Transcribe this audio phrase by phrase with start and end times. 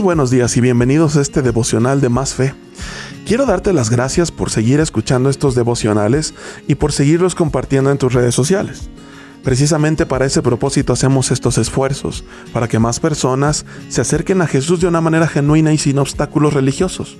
[0.00, 2.54] Buenos días y bienvenidos a este devocional de Más Fe.
[3.26, 6.34] Quiero darte las gracias por seguir escuchando estos devocionales
[6.68, 8.90] y por seguirlos compartiendo en tus redes sociales.
[9.42, 14.80] Precisamente para ese propósito hacemos estos esfuerzos, para que más personas se acerquen a Jesús
[14.80, 17.18] de una manera genuina y sin obstáculos religiosos.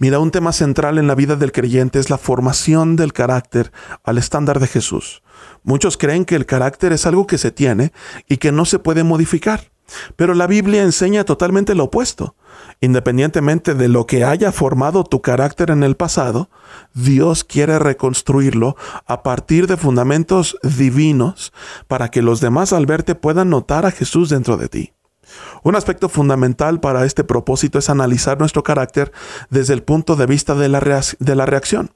[0.00, 3.70] Mira, un tema central en la vida del creyente es la formación del carácter
[4.02, 5.22] al estándar de Jesús.
[5.62, 7.92] Muchos creen que el carácter es algo que se tiene
[8.28, 9.73] y que no se puede modificar.
[10.16, 12.34] Pero la Biblia enseña totalmente lo opuesto.
[12.80, 16.50] Independientemente de lo que haya formado tu carácter en el pasado,
[16.92, 21.52] Dios quiere reconstruirlo a partir de fundamentos divinos
[21.86, 24.92] para que los demás al verte puedan notar a Jesús dentro de ti.
[25.62, 29.12] Un aspecto fundamental para este propósito es analizar nuestro carácter
[29.50, 31.94] desde el punto de vista de la, de la reacción.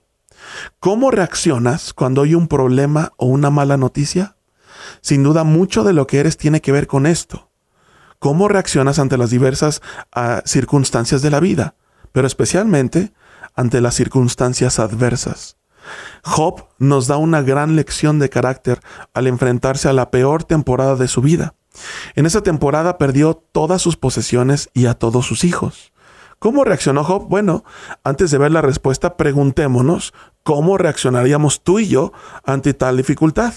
[0.81, 4.37] ¿Cómo reaccionas cuando hay un problema o una mala noticia?
[5.03, 7.48] Sin duda mucho de lo que eres tiene que ver con esto
[8.19, 11.75] cómo reaccionas ante las diversas ah, circunstancias de la vida,
[12.13, 13.13] pero especialmente
[13.55, 15.57] ante las circunstancias adversas.
[16.23, 18.81] Job nos da una gran lección de carácter
[19.15, 21.55] al enfrentarse a la peor temporada de su vida.
[22.15, 25.93] En esa temporada perdió todas sus posesiones y a todos sus hijos.
[26.39, 27.27] ¿Cómo reaccionó Job?
[27.29, 27.65] Bueno,
[28.05, 32.13] antes de ver la respuesta, preguntémonos cómo reaccionaríamos tú y yo
[32.45, 33.55] ante tal dificultad.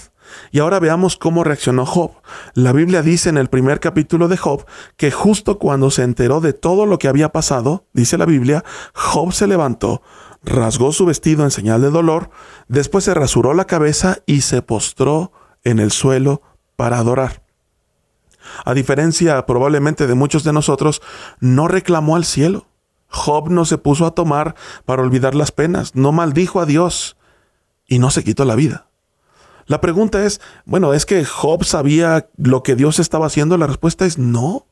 [0.50, 2.12] Y ahora veamos cómo reaccionó Job.
[2.54, 4.66] La Biblia dice en el primer capítulo de Job
[4.96, 9.32] que justo cuando se enteró de todo lo que había pasado, dice la Biblia, Job
[9.32, 10.02] se levantó,
[10.42, 12.30] rasgó su vestido en señal de dolor,
[12.68, 15.32] después se rasuró la cabeza y se postró
[15.64, 16.42] en el suelo
[16.76, 17.42] para adorar.
[18.64, 21.00] A diferencia probablemente de muchos de nosotros,
[21.40, 22.66] no reclamó al cielo.
[23.08, 27.16] Job no se puso a tomar para olvidar las penas, no maldijo a Dios
[27.86, 28.88] y no se quitó la vida.
[29.66, 33.56] La pregunta es, bueno, ¿es que Job sabía lo que Dios estaba haciendo?
[33.58, 34.66] La respuesta es no.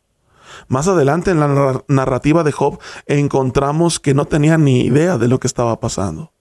[0.68, 5.40] Más adelante en la narrativa de Job encontramos que no tenía ni idea de lo
[5.40, 6.32] que estaba pasando.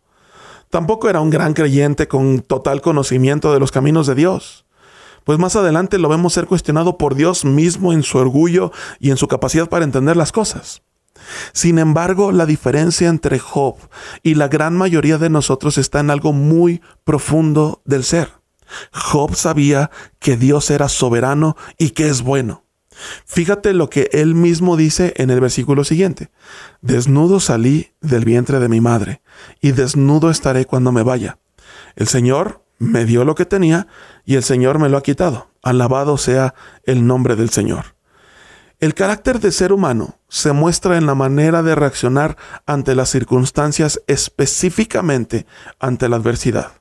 [0.70, 4.66] Tampoco era un gran creyente con total conocimiento de los caminos de Dios.
[5.24, 9.18] Pues más adelante lo vemos ser cuestionado por Dios mismo en su orgullo y en
[9.18, 10.82] su capacidad para entender las cosas.
[11.54, 13.76] Sin embargo, la diferencia entre Job
[14.24, 18.39] y la gran mayoría de nosotros está en algo muy profundo del ser.
[18.92, 22.66] Job sabía que Dios era soberano y que es bueno.
[23.26, 26.30] Fíjate lo que él mismo dice en el versículo siguiente.
[26.82, 29.22] Desnudo salí del vientre de mi madre,
[29.62, 31.40] y desnudo estaré cuando me vaya.
[31.96, 33.88] El Señor me dio lo que tenía,
[34.26, 35.50] y el Señor me lo ha quitado.
[35.62, 37.96] Alabado sea el nombre del Señor.
[38.80, 44.02] El carácter de ser humano se muestra en la manera de reaccionar ante las circunstancias,
[44.08, 45.46] específicamente
[45.80, 46.79] ante la adversidad.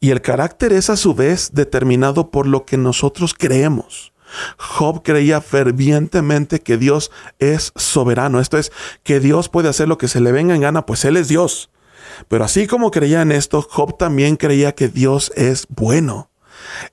[0.00, 4.12] Y el carácter es a su vez determinado por lo que nosotros creemos.
[4.58, 8.72] Job creía fervientemente que Dios es soberano, esto es,
[9.02, 11.70] que Dios puede hacer lo que se le venga en gana, pues Él es Dios.
[12.28, 16.30] Pero así como creía en esto, Job también creía que Dios es bueno.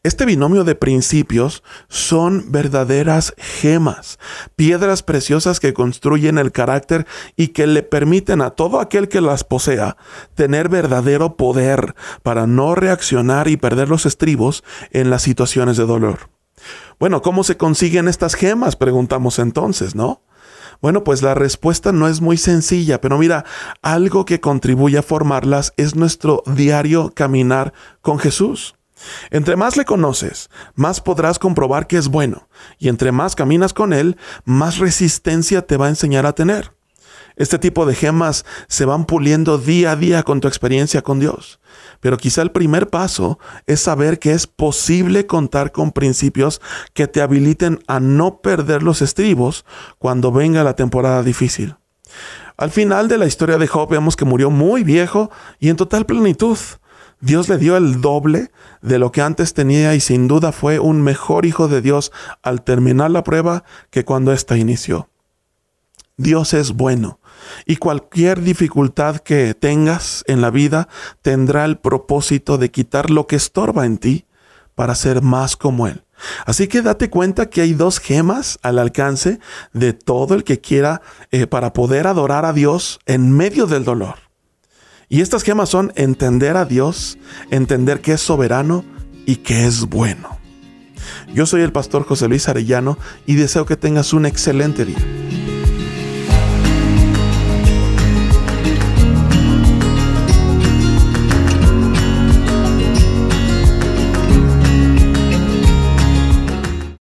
[0.04, 4.20] Este binomio de principios son verdaderas gemas,
[4.56, 9.44] piedras preciosas que construyen el carácter y que le permiten a todo aquel que las
[9.44, 9.98] posea
[10.36, 16.30] tener verdadero poder para no reaccionar y perder los estribos en las situaciones de dolor.
[17.00, 18.76] Bueno, ¿cómo se consiguen estas gemas?
[18.76, 20.22] Preguntamos entonces, ¿no?
[20.82, 23.46] Bueno, pues la respuesta no es muy sencilla, pero mira,
[23.82, 28.76] algo que contribuye a formarlas es nuestro diario caminar con Jesús.
[29.32, 32.48] Entre más le conoces, más podrás comprobar que es bueno,
[32.80, 36.72] y entre más caminas con él, más resistencia te va a enseñar a tener.
[37.36, 41.60] Este tipo de gemas se van puliendo día a día con tu experiencia con Dios.
[42.00, 46.62] Pero quizá el primer paso es saber que es posible contar con principios
[46.94, 49.66] que te habiliten a no perder los estribos
[49.98, 51.76] cuando venga la temporada difícil.
[52.56, 56.06] Al final de la historia de Job vemos que murió muy viejo y en total
[56.06, 56.58] plenitud.
[57.24, 58.52] Dios le dio el doble
[58.82, 62.12] de lo que antes tenía y sin duda fue un mejor hijo de Dios
[62.42, 65.08] al terminar la prueba que cuando ésta inició.
[66.18, 67.22] Dios es bueno
[67.66, 70.90] y cualquier dificultad que tengas en la vida
[71.22, 74.26] tendrá el propósito de quitar lo que estorba en ti
[74.76, 76.04] para ser más como Él.
[76.46, 79.40] Así que date cuenta que hay dos gemas al alcance
[79.72, 84.33] de todo el que quiera eh, para poder adorar a Dios en medio del dolor.
[85.14, 87.20] Y estas gemas son entender a Dios,
[87.52, 88.84] entender que es soberano
[89.28, 90.40] y que es bueno.
[91.32, 95.23] Yo soy el pastor José Luis Arellano y deseo que tengas un excelente día.